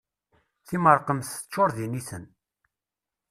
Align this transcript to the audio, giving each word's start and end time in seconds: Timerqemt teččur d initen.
Timerqemt 0.67 1.31
teččur 1.35 1.69
d 1.75 1.77
initen. 1.85 2.25